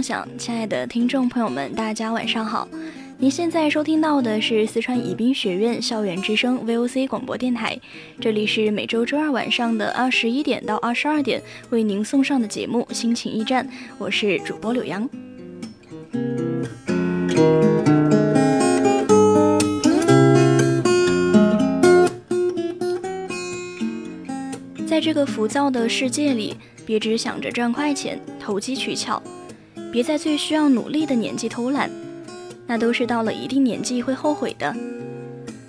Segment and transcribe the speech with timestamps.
[0.00, 2.66] 频与您共享，亲爱的听众朋友们，大家晚上好。
[3.18, 7.78] 您现在收听到的是四川宜宾学院校园之声 VOC 广播电台，
[8.18, 13.66] 这里是每周周二晚上的二十一点到二十二点为您送上的节目《心情驿站》，
[13.98, 15.06] 我是主播柳阳。
[24.86, 26.56] 在这个浮躁的世界里。
[26.86, 29.22] 别只想着赚快钱、投机取巧，
[29.92, 31.90] 别在最需要努力的年纪偷懒，
[32.66, 34.74] 那都是到了一定年纪会后悔的。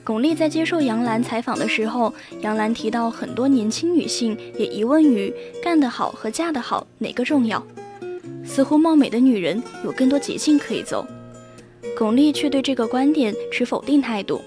[0.03, 7.63] 巩俐在接受杨澜采访的时候，杨澜提到很多年轻女性也疑问于干得好和嫁得好哪个重要，
[8.43, 11.05] 似乎貌美的女人有更多捷径可以走。
[11.97, 14.41] 巩俐却对这个观点持否定态度。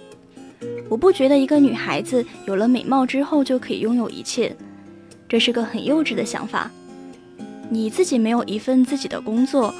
[0.88, 4.54] 我不觉得一个女孩子有了美貌之后就可以拥有一切。
[5.28, 6.70] 这是个很幼稚的想法。
[7.70, 9.74] 你自己没有一份自己的工作，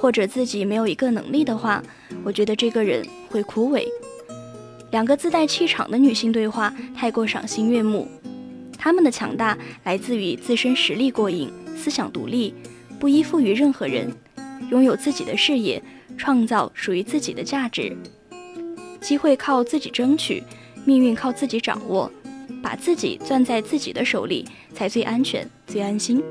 [0.00, 1.82] 或者自己没有一个能力的话，
[2.22, 3.84] 我觉得这个人会枯萎。
[4.90, 8.06] 两个自带气场的女性对话太过赏心悦目，
[8.76, 12.54] 她们的强大来自于自身实力过硬、思想独立，
[12.98, 14.12] 不依附于任何人，
[14.70, 15.82] 拥有自己的事业，
[16.16, 17.96] 创造属于自己的价值。
[19.00, 20.42] 机会靠自己争取，
[20.84, 22.10] 命运靠自己掌握。
[22.62, 24.44] 把自己攥在自己的手里，
[24.74, 26.22] 才最安全、最安心。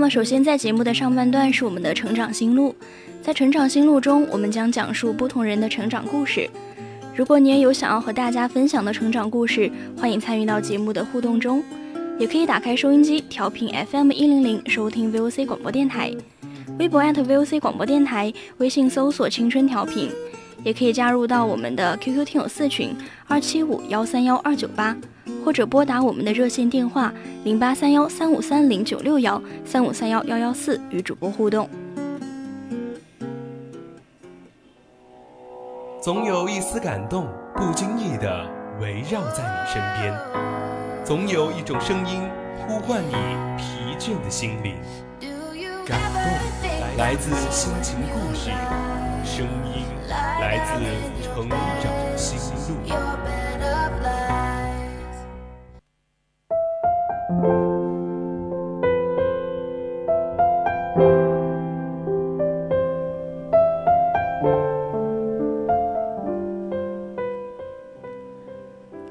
[0.00, 2.74] 那么，首先在节目的上半段是我们的成长心路，
[3.20, 6.48] 在成长心路中，我们将讲述不同人的成长故事。
[7.14, 11.62] 如果你也有想要和大家分享的成长故事，欢迎参与到节目的互动中，
[12.18, 16.10] 也可以打开收音机调频 FM 一零零，收听 VOC 广播电台。
[16.78, 20.08] 微博 @VOC 广播电台，微信搜索“青春调频”，
[20.62, 22.94] 也可以加入到我们的 QQ 听友四群
[23.26, 24.96] 二七五幺三幺二九八，
[25.44, 27.12] 或者拨打我们的热线电话
[27.44, 31.68] 零八三幺三五三零九六幺三五三幺幺幺四与主播互动。
[36.02, 38.46] 总有一丝感动，不经意的
[38.80, 40.14] 围绕在你身边；
[41.04, 42.20] 总有一种声音
[42.66, 43.14] 呼唤你
[43.58, 44.74] 疲倦的心灵。
[45.86, 46.69] 感动。
[47.00, 48.50] 来自心情故事，
[49.24, 50.74] 声音来自
[51.24, 51.56] 成长
[52.14, 52.38] 心
[52.68, 52.76] 路。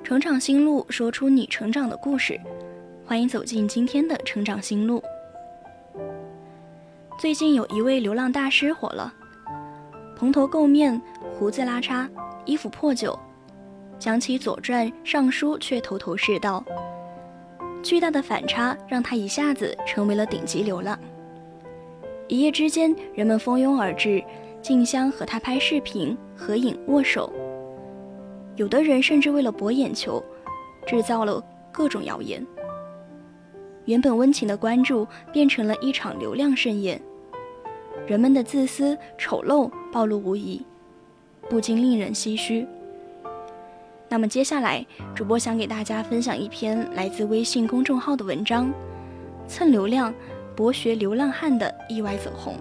[0.03, 2.39] 成长心路，说出你成长的故事。
[3.03, 5.03] 欢迎走进今天的成长心路。
[7.19, 9.13] 最近有一位流浪大师火了，
[10.15, 11.01] 蓬头垢面，
[11.33, 12.07] 胡子拉碴，
[12.45, 13.13] 衣服破旧，
[13.99, 16.63] 讲起《左传》《尚书》却头头是道。
[17.83, 20.97] 巨大的反差让他一下子成为了顶级流浪。
[22.29, 24.23] 一夜之间，人们蜂拥而至，
[24.61, 27.29] 竞相和他拍视频、合影、握手。
[28.55, 30.23] 有的人甚至为了博眼球，
[30.87, 32.41] 制造了各种谣言。
[33.83, 37.01] 原本温情的关注变成了一场流量盛宴。
[38.07, 40.65] 人们的自私丑陋暴露无遗，
[41.49, 42.67] 不禁令人唏嘘。
[44.07, 48.73] 那么接下来，主播想给大家分享一篇来自微信公众号的文章：
[49.47, 50.13] 蹭流量，
[50.55, 52.55] 博学流浪汉的意外走红。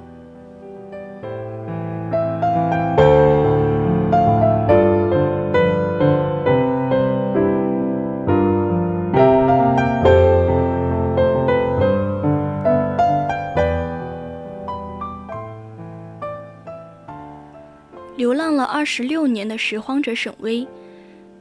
[18.88, 20.66] 十六年的拾荒者沈巍，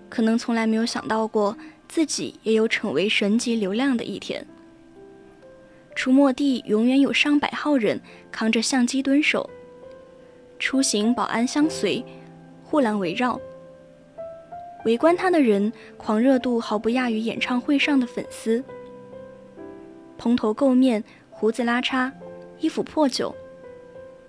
[0.10, 1.58] 可能从来没有想到过
[1.88, 4.46] 自己也有成为神级流量的一天。
[5.96, 8.02] 出没地永远有上百号人
[8.34, 9.50] 扛着相机蹲守，
[10.60, 12.04] 出行保安相随，
[12.66, 13.40] 护栏围绕。
[14.84, 18.62] 围观他的人狂热度毫不亚于演唱会上的粉丝。
[20.18, 22.12] 蓬头垢面，胡子拉碴，
[22.60, 23.34] 衣服破旧。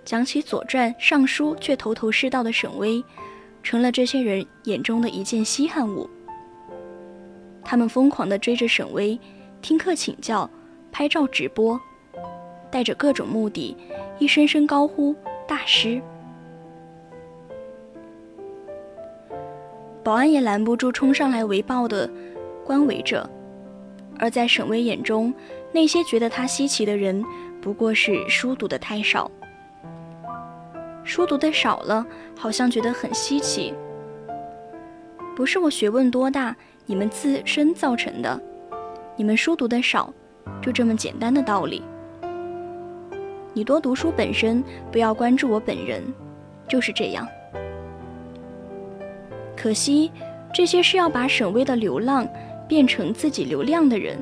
[0.08, 3.04] 讲起《左传》《尚书》，却头头是道的沈巍，
[3.62, 6.08] 成了这些人眼中的一件稀罕物。
[7.62, 9.20] 他们疯狂地追着沈巍，
[9.60, 10.48] 听课请教，
[10.90, 11.78] 拍照直播，
[12.70, 13.76] 带着各种目的，
[14.18, 15.14] 一声声高呼
[15.46, 16.00] “大师”。
[20.02, 22.10] 保安也拦不住冲上来围抱的
[22.64, 23.28] 观围者，
[24.18, 25.34] 而在沈巍眼中，
[25.70, 27.22] 那些觉得他稀奇的人，
[27.60, 29.30] 不过是书读的太少。
[31.08, 32.06] 书读的少了，
[32.36, 33.72] 好像觉得很稀奇。
[35.34, 38.38] 不是我学问多大，你们自身造成的，
[39.16, 40.12] 你们书读的少，
[40.60, 41.82] 就这么简单的道理。
[43.54, 44.62] 你多读书本身，
[44.92, 46.04] 不要关注我本人，
[46.68, 47.26] 就是这样。
[49.56, 50.12] 可惜，
[50.52, 52.28] 这些是要把沈巍的流浪
[52.68, 54.18] 变成自己流量的人，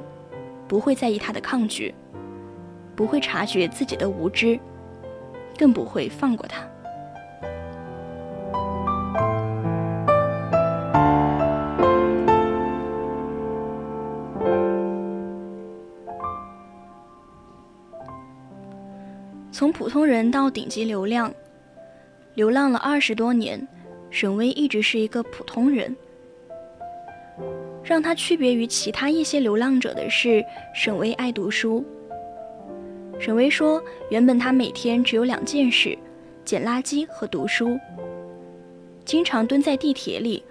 [0.69, 1.93] 不会在意他的抗拒，
[2.95, 4.57] 不会察觉自己的无知，
[5.59, 6.65] 更不会放过他。
[19.57, 21.33] 从普通人到顶级流量，
[22.35, 23.67] 流浪了二十多年，
[24.11, 25.97] 沈巍一直是一个普通人。
[27.83, 30.45] 让他区别于其他一些流浪者的是，
[30.75, 31.83] 沈巍爱读书。
[33.19, 35.97] 沈巍说，原本他每天只有两件事：
[36.45, 37.79] 捡垃圾和读书。
[39.07, 40.45] 经常蹲在地铁里、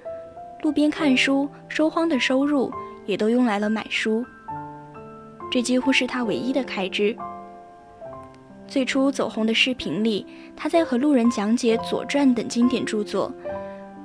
[0.63, 2.73] 路边看书，收荒的收入
[3.05, 4.25] 也都用来了买书。
[5.51, 7.15] 这几乎是他唯一的开支。
[8.67, 10.25] 最初走红的视频里，
[10.55, 13.31] 他在和路人讲解《左传》等经典著作，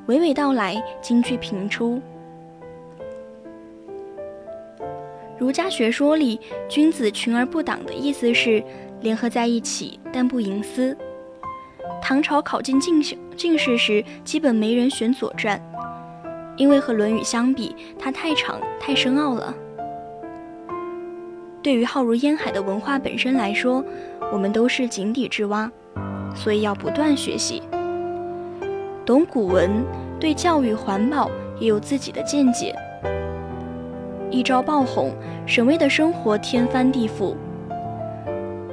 [0.06, 2.00] 娓娓道来，金句频出。
[5.38, 8.62] 儒家学说里，君子群而不党的意思是
[9.00, 10.96] 联合在一起，但不营私。
[12.02, 13.02] 唐朝考进进
[13.36, 15.58] 进士时，基本没人选《左传》，
[16.58, 19.54] 因为和《论语》相比，它太长太深奥了。
[21.62, 23.84] 对于浩如烟海的文化本身来说，
[24.32, 25.70] 我们都是井底之蛙，
[26.34, 27.62] 所以要不断学习。
[29.04, 29.84] 懂古文，
[30.18, 32.74] 对教育环保也有自己的见解。
[34.30, 35.12] 一朝爆红，
[35.44, 37.34] 沈巍的生活天翻地覆。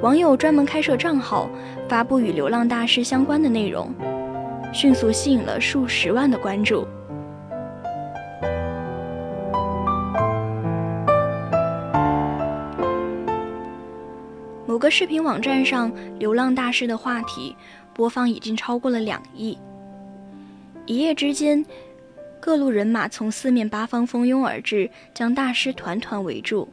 [0.00, 1.50] 网友专门开设账号，
[1.88, 3.92] 发布与流浪大师相关的内容，
[4.72, 6.86] 迅速吸引了数十万的关注。
[14.68, 17.56] 某个视频网站上，流浪大师的话题
[17.94, 19.56] 播放已经超过了两亿。
[20.84, 21.64] 一夜之间，
[22.38, 26.68] 各路人马从四面八方蜂拥而至，将大师团团围住。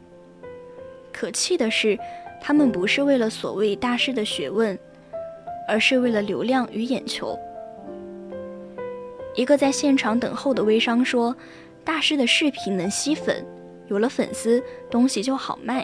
[1.10, 1.98] 可气的是，
[2.38, 4.78] 他们不是为了所谓大师的学问，
[5.66, 7.34] 而是为了流量与眼球。
[9.34, 11.34] 一个在现场等候的微商说
[11.82, 13.42] ：“大师的视频能吸粉，
[13.88, 15.82] 有了粉丝，东西就好卖。”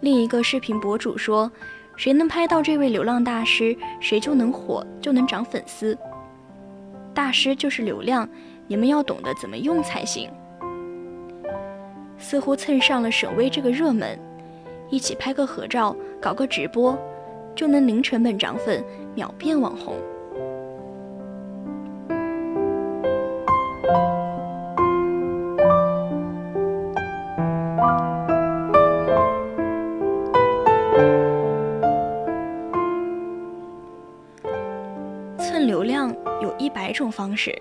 [0.00, 1.50] 另一个视频博主说
[1.96, 5.96] ：“谁能拍到这位流浪大师，谁就能火，就能涨粉丝。
[7.14, 8.28] 大师就是流量，
[8.66, 10.30] 你们要懂得怎么用才行。”
[12.18, 14.18] 似乎蹭上了沈巍这个热门，
[14.90, 16.98] 一起拍个合照，搞个直播，
[17.54, 18.84] 就能零成本涨粉，
[19.14, 19.96] 秒变网红。
[37.16, 37.56] 方式，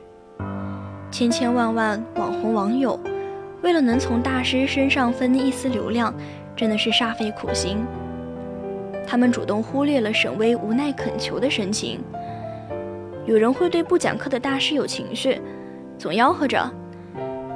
[1.09, 2.99] 千千万万网红网友，
[3.61, 6.13] 为了能从大师身上分一丝流量，
[6.57, 7.77] 真的是煞费苦心。
[9.07, 12.01] 他们主动忽略了沈巍无奈恳求的神情。
[13.25, 15.39] 有人会对不讲课的大师有情绪，
[15.97, 16.69] 总吆喝着：“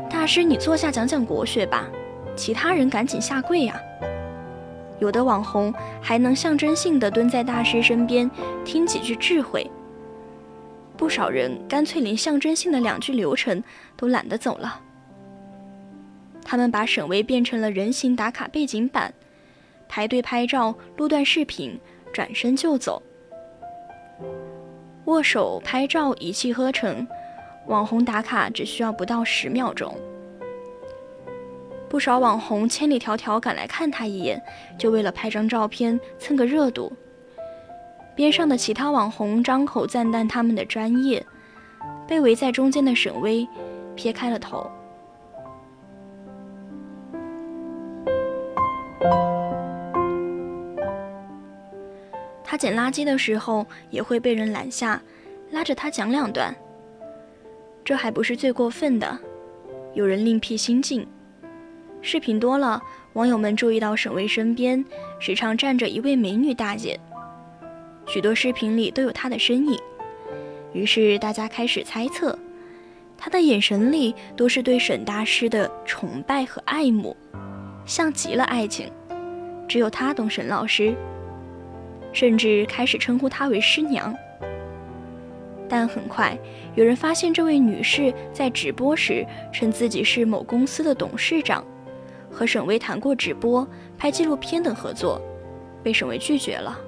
[0.09, 1.85] 大师，你坐下讲讲国学吧。”
[2.33, 3.77] 其他人赶紧下跪呀。
[4.99, 8.31] 有的网红还能象征性的蹲在大师身边
[8.63, 9.69] 听几句智慧。
[10.99, 13.63] 不少人干脆连象征性的两句流程
[13.95, 14.81] 都懒得走了。
[16.43, 19.13] 他们把沈巍变成了人形打卡背景板，
[19.87, 21.79] 排队拍照、录段视频，
[22.11, 23.01] 转身就走。
[25.05, 27.07] 握手、拍照一气呵成，
[27.67, 29.95] 网红打卡只需要不到十秒钟。
[31.87, 34.41] 不少网红千里迢迢赶来看他一眼，
[34.77, 36.91] 就为了拍张照片蹭个热度。
[38.19, 41.25] 边上的其他网红张口赞叹他们的专业，
[42.05, 43.47] 被围在中间的沈巍
[43.95, 44.69] 撇开了头。
[52.43, 55.01] 他捡垃圾的时候也会被人拦下，
[55.51, 56.53] 拉着他讲两段。
[57.85, 59.17] 这还不是最过分的，
[59.93, 61.07] 有人另辟蹊径。
[62.01, 62.83] 视频多了，
[63.13, 64.83] 网友们注意到沈巍身边
[65.21, 66.99] 时常站着一位美女大姐，
[68.11, 69.79] 许多视频里都有她的身影。
[70.73, 72.37] 于是大家开始猜测，
[73.15, 77.15] 她的眼神里都是对沈大师的崇拜和爱慕，
[77.85, 78.91] 像极了爱情。
[79.67, 80.95] 只有她懂沈老师，
[82.11, 84.15] 甚至开始称呼她为师娘。
[85.67, 86.35] 但很快，
[86.73, 89.23] 有人发现这位女士在直播时
[89.53, 91.63] 称自己是某公司的董事长。
[92.31, 95.21] 和沈巍谈过直播、拍纪录片等合作，
[95.83, 96.79] 被沈巍拒绝了。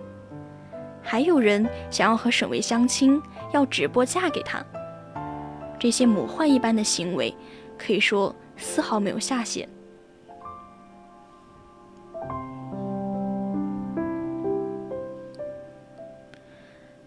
[1.01, 3.21] 还有人想要和沈巍相亲，
[3.53, 4.63] 要直播嫁给他。
[5.79, 7.33] 这些魔幻一般的行为，
[7.77, 9.67] 可以说丝毫没有下限。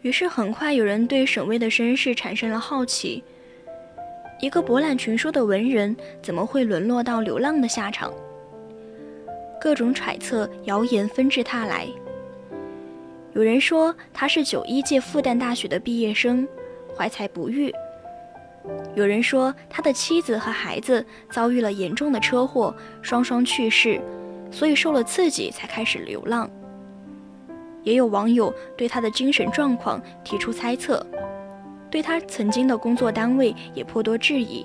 [0.03, 3.25] 于是，很快有人对沈巍的身世产生了好奇：
[4.41, 8.13] 一个博览群书的文人，怎么会沦落到流浪的下场？
[9.59, 11.89] 各种揣测、谣言纷至沓来。
[13.35, 16.47] 有人说他是九一届复旦大学的毕业生，
[16.97, 17.69] 怀才不遇；
[18.95, 24.01] 有人说他的妻子和孩子遭遇了严重的车祸，双双去世，
[24.53, 26.49] 所以受了刺激才开始流浪。
[27.83, 31.05] 也有网友对他的精神状况提出猜测，
[31.91, 34.65] 对他曾经的工作单位也颇多质疑。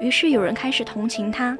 [0.00, 1.56] 于是有人开始同情他。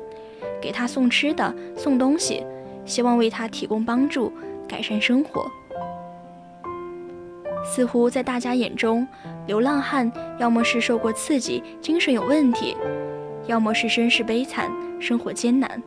[0.60, 2.44] 给他送吃的、送东西，
[2.84, 4.32] 希望为他提供帮助，
[4.68, 5.50] 改善生活。
[7.64, 9.06] 似乎在大家眼中，
[9.46, 12.76] 流浪汉要么是受过刺激，精神有问题，
[13.46, 15.82] 要么是身世悲惨，生活艰难。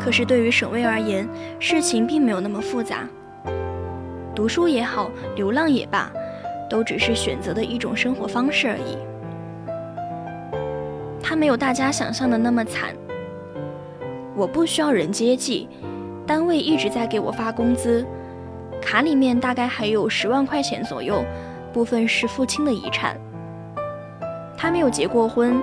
[0.00, 1.28] 可是对于沈巍而言，
[1.60, 3.06] 事情并没有那么复杂。
[4.34, 6.10] 读书也好，流浪也罢，
[6.70, 8.96] 都只是选择的一种生活方式而已。
[11.22, 12.94] 他没有大家想象的那么惨。
[14.38, 15.68] 我不需要人接济，
[16.24, 18.06] 单位一直在给我发工资，
[18.80, 21.24] 卡里面大概还有十万块钱左右，
[21.72, 23.20] 部分是父亲的遗产。
[24.56, 25.60] 他没有结过婚，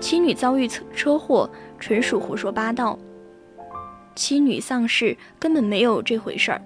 [0.00, 1.48] 妻女遭遇车车祸，
[1.78, 2.98] 纯属胡说八道。
[4.14, 6.60] 妻女丧事根本没有这回事儿，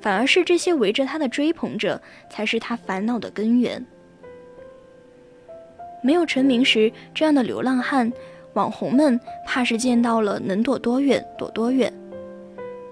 [0.00, 3.84] 反而是这些围着他的追捧者才是他烦恼的根源。
[6.04, 8.12] 没有成名时，这样的流浪汉，
[8.54, 11.92] 网红们怕是见到了能躲多远躲多远。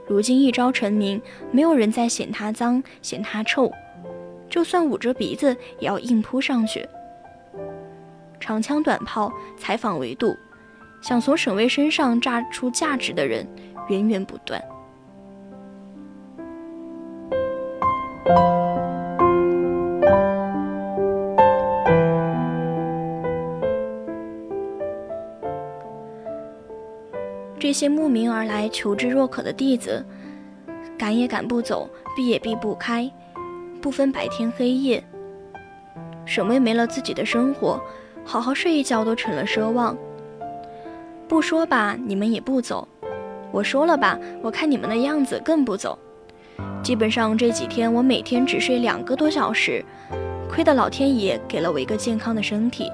[0.07, 3.73] 如今一朝成名，没有人再嫌他脏嫌他臭，
[4.49, 6.87] 就算捂着鼻子也要硬扑上去。
[8.39, 10.37] 长枪短炮，采访围堵，
[11.01, 13.47] 想从沈巍身上榨出价值的人
[13.89, 14.63] 源源不断。
[27.73, 30.05] 这些慕名而来、求知若渴的弟子，
[30.99, 33.11] 赶也赶不走，避也避不开，
[33.81, 35.03] 不分白天黑夜。
[36.27, 37.83] 沈巍没了自己的生活，
[38.27, 39.97] 好好睡一觉都成了奢望。
[41.27, 42.87] 不说吧，你们也不走；
[43.51, 45.99] 我说了吧，我看你们的样子更不走。
[46.83, 49.83] 基本上这几天，我每天只睡两个多小时，
[50.47, 52.91] 亏得老天爷给了我一个健康的身体。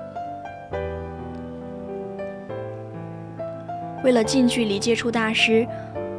[4.04, 5.66] 为了近距离接触大师，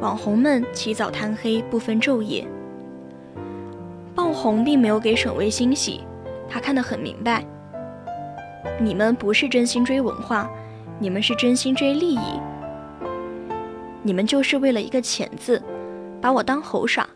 [0.00, 2.46] 网红们起早贪黑，不分昼夜。
[4.14, 6.00] 爆红并没有给沈巍欣喜，
[6.48, 7.44] 他看得很明白。
[8.78, 10.50] 你们不是真心追文化，
[10.98, 12.40] 你们是真心追利益。
[14.02, 15.62] 你们就是为了一个钱字，
[16.20, 17.08] 把我当猴耍。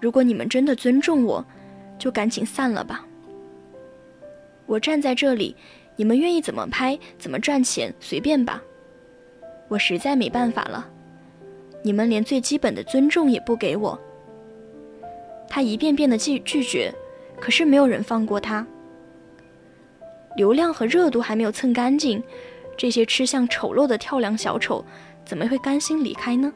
[0.00, 1.44] 如果你们真的尊重我，
[1.98, 3.06] 就赶紧散了吧。
[4.66, 5.54] 我站在这里，
[5.94, 8.60] 你们愿意怎么拍，怎么赚钱，随便吧。
[9.72, 10.86] 我实在没办法了，
[11.80, 13.98] 你们连最基本的尊重也不给我。
[15.48, 16.92] 他一遍遍的拒拒绝，
[17.40, 18.66] 可是没有人放过他。
[20.36, 22.22] 流量和热度还没有蹭干净，
[22.76, 24.84] 这些吃相丑陋的跳梁小丑
[25.24, 26.52] 怎么会甘心离开呢？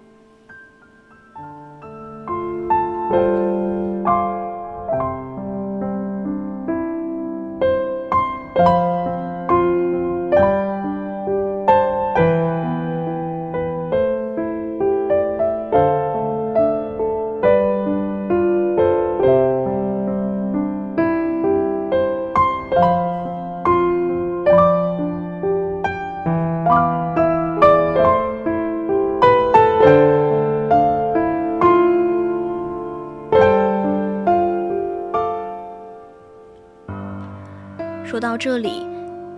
[38.36, 38.86] 到这里，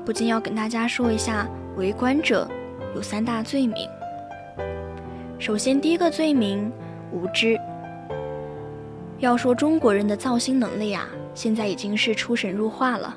[0.05, 2.51] 不禁要跟大家说一下，围观者
[2.97, 3.89] 有三大罪名。
[5.39, 6.73] 首先，第一个罪名
[7.13, 7.57] 无知。
[9.21, 13.17] 要说中国人的造星能力啊，现在已经是出神入化了。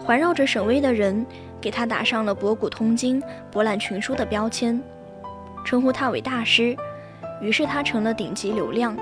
[0.00, 1.24] 环绕着沈巍的人，
[1.60, 4.82] 给他打上了博古通今、博览群书的标签，
[5.64, 6.76] 称呼他为大师，
[7.40, 8.96] 于是他成了顶级流量。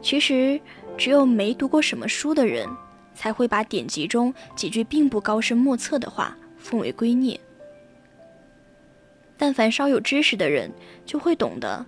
[0.00, 0.60] 其实，
[0.96, 2.68] 只有没读过什么书的人。
[3.14, 7.38] 才会把典籍中几句并不高深莫测的话奉为圭臬。
[9.36, 10.70] 但凡稍有知识的人
[11.04, 11.84] 就会懂得，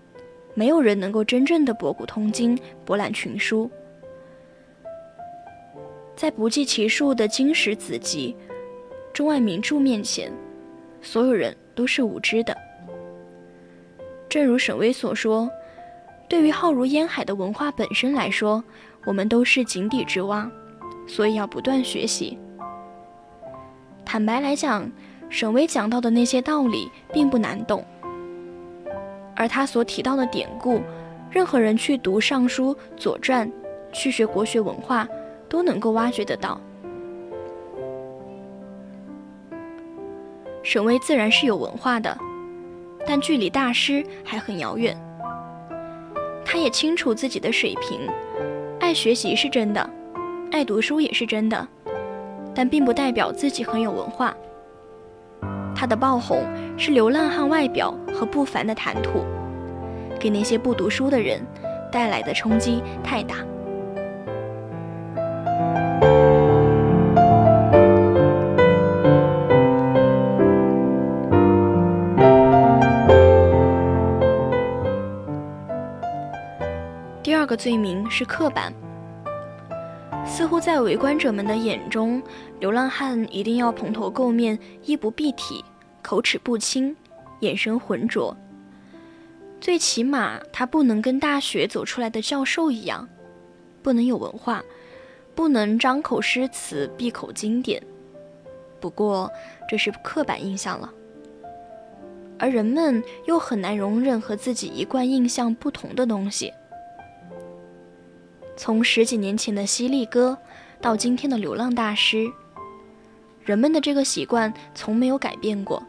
[0.55, 3.71] 没有人能够真正的博古通今、博览群书。
[6.17, 8.35] 在不计其数的经史子集、
[9.13, 10.33] 中外名著面前，
[11.03, 12.57] 所有人都是无知的。
[14.29, 15.49] 正如沈巍所说
[16.29, 18.63] ：“对于浩如烟海的文化本身来说，
[19.05, 20.51] 我们都是井底之蛙。”
[21.07, 22.39] 所以要不断学习。
[24.05, 24.91] 坦白来讲，
[25.29, 27.85] 沈巍讲到的那些道理并不难懂，
[29.35, 30.81] 而他所提到的典故，
[31.31, 33.49] 任何人去读《尚书》《左传》，
[33.93, 35.09] 去学国学文化，
[35.49, 36.61] 都能够挖掘得到。
[40.63, 42.17] 沈巍自然是有文化的，
[43.07, 44.97] 但距离大师还很遥远。
[46.45, 48.01] 他也清楚自己的水平，
[48.81, 49.91] 爱学习是真的。
[50.53, 51.69] 爱读书也是真的，
[52.55, 54.35] 但并不代表自己很有文化。
[55.75, 56.43] 他的爆红
[56.79, 59.25] 是流浪汉外表和不凡的谈吐，
[60.19, 61.45] 给那些不读书的人
[61.93, 63.37] 带来的冲击太大。
[77.23, 78.73] 第二个罪名是刻板。
[80.37, 82.23] 似乎在围观者们的眼中，
[82.61, 85.65] 流浪汉一定要蓬头垢面、衣不蔽体、
[86.03, 86.95] 口齿不清、
[87.41, 88.37] 眼神浑浊。
[89.63, 93.09] 最起码，他不能跟大学走出来的教授一样，
[93.83, 94.63] 不能有文化，
[95.35, 97.83] 不能张口诗词、闭口经典。
[98.79, 99.33] 不过，
[99.67, 100.93] 这是刻板印象了，
[102.39, 106.53] 而人们又很难容忍和自己一贯印象不同的东西。
[108.57, 110.37] 从十几年前的犀利哥，
[110.81, 112.27] 到今天的流浪大师，
[113.45, 115.83] 人们的这个习惯从没有改变过。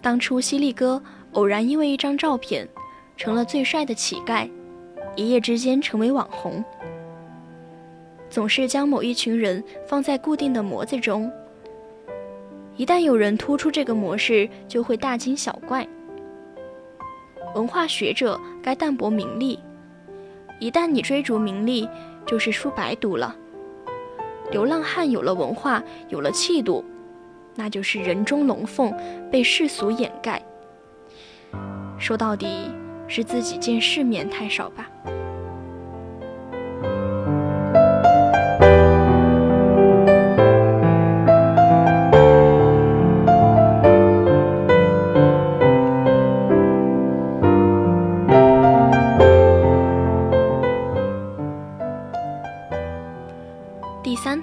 [0.00, 2.66] 当初犀利哥偶然因为一张照片，
[3.16, 4.50] 成了最帅的乞丐，
[5.14, 6.64] 一夜之间成为网红。
[8.30, 11.30] 总是将某一群人放在固定的模子中，
[12.76, 15.86] 一旦有人突出这个模式，就会大惊小怪。
[17.54, 19.58] 文化学者该淡泊名利。
[20.58, 21.88] 一旦你追逐名利，
[22.26, 23.34] 就是书白读了。
[24.50, 26.84] 流浪汉有了文化，有了气度，
[27.54, 28.94] 那就是人中龙凤，
[29.30, 30.40] 被世俗掩盖。
[31.98, 32.70] 说到底，
[33.08, 34.88] 是自己见世面太少吧。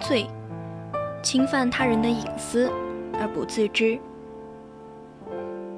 [0.02, 0.26] 罪，
[1.24, 2.70] 侵犯他人的隐私
[3.14, 3.98] 而不自知。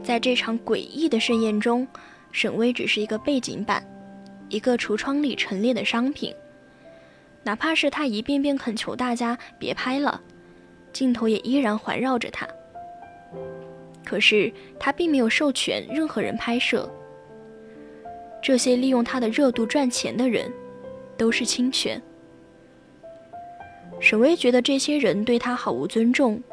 [0.02, 1.88] 在这场诡异的盛宴中，
[2.32, 3.86] 沈巍只是一个背景板，
[4.50, 6.34] 一个橱窗里陈列的商品。
[7.44, 10.22] 哪怕是他一遍遍恳求大家别拍了，
[10.94, 12.48] 镜头也依然环绕着他。
[14.06, 16.90] 可是他并没有授权任何人拍摄。
[18.42, 20.52] 这些利用他的热度赚钱的人，
[21.18, 22.02] 都是侵权。
[24.04, 26.44] 沈巍觉得这些人对他毫无尊重，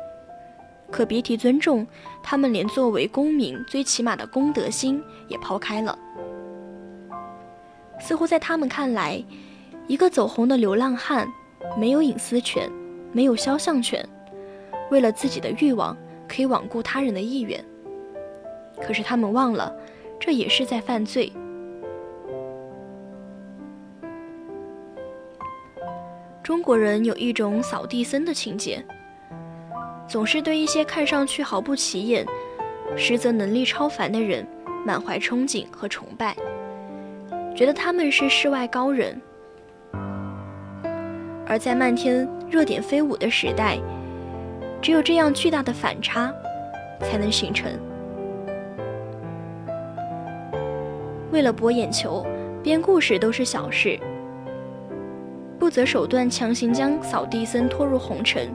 [0.89, 1.85] 可别提尊重，
[2.23, 5.99] 他们连作为公民最起码的公德心也抛开了。
[7.99, 9.21] 似乎在他们看来，
[9.89, 11.27] 一个走红的流浪汉
[11.77, 12.71] 没有隐私权，
[13.11, 14.09] 没有肖像权，
[14.93, 15.97] 为了自己的欲望
[16.29, 17.63] 可以罔顾他人的意愿。
[18.81, 19.75] 可是他们忘了，
[20.21, 21.33] 这也是在犯罪。
[26.51, 28.85] 中国人有一种扫地僧的情节，
[30.09, 32.27] 总是对一些看上去毫不起眼，
[32.97, 34.45] 实则能力超凡的人
[34.85, 36.35] 满怀憧憬和崇拜，
[37.55, 39.17] 觉得他们是世外高人。
[41.47, 43.79] 而在漫天热点飞舞的时代，
[44.83, 46.35] 只有这样巨大的反差，
[46.99, 47.71] 才能形成。
[51.31, 52.27] 为了博眼球，
[52.61, 53.97] 编故事都是小事。
[55.71, 58.53] 不择手段强行将扫地僧拖入红尘，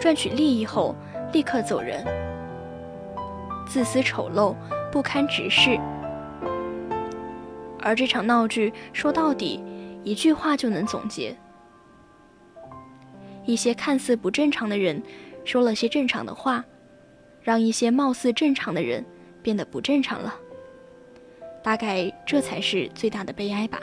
[0.00, 0.96] 赚取利益后
[1.30, 2.02] 立刻走人，
[3.68, 4.56] 自私丑陋，
[4.90, 5.78] 不堪直视。
[7.82, 9.62] 而这场闹剧说到底，
[10.04, 11.36] 一句话就能总结：
[13.44, 15.02] 一些看似不正常的人
[15.44, 16.64] 说了些正常的话，
[17.42, 19.04] 让一些貌似正常的人
[19.42, 20.34] 变得不正常了。
[21.62, 23.78] 大概这才是最大的悲哀吧。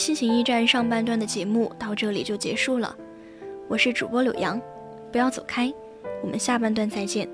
[0.00, 2.96] 心情驿站上半段的节目到这里就结束了，
[3.68, 4.58] 我是主播柳阳，
[5.12, 5.70] 不要走开，
[6.22, 7.28] 我们下半段再见。